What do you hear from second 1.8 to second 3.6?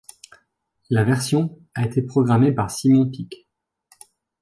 été programmée par Simon Pick.